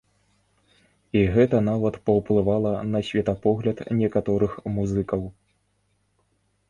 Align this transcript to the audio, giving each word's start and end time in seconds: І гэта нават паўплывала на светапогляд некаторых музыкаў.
І 1.19 1.21
гэта 1.35 1.59
нават 1.67 1.99
паўплывала 2.09 2.73
на 2.95 2.99
светапогляд 3.11 3.77
некаторых 4.03 4.51
музыкаў. 4.79 5.21